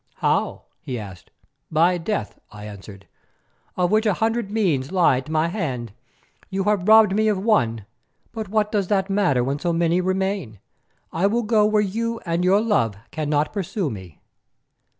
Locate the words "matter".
9.11-9.43